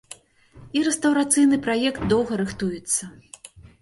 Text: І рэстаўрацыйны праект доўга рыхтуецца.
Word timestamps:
І 0.77 0.81
рэстаўрацыйны 0.87 1.59
праект 1.67 2.01
доўга 2.15 2.33
рыхтуецца. 2.43 3.03